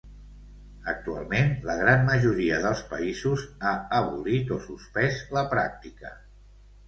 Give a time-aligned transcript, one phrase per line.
[0.93, 6.13] Actualment, la gran majoria dels països ha abolit o suspès la pràctica.